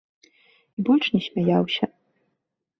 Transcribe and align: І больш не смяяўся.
І 0.29 0.79
больш 0.87 1.05
не 1.17 1.21
смяяўся. 1.27 1.85